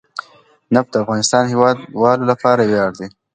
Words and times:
نفت 0.73 0.89
د 0.93 0.95
افغانستان 1.03 1.41
د 1.45 1.51
هیوادوالو 1.53 2.29
لپاره 2.31 2.61
ویاړ 2.63 2.91
دی. 2.99 3.07